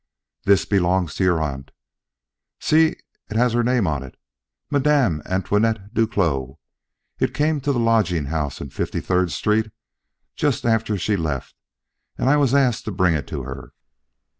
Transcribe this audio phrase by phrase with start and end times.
[0.45, 1.69] "This belongs to your aunt.
[2.59, 2.95] See,
[3.29, 4.17] it has her name on it,
[4.71, 6.55] Madame Antoinette Duclos.
[7.19, 9.71] It came to the lodging house in Fifty third Street
[10.35, 11.53] just after she left,
[12.17, 13.73] and I was asked to bring it to her.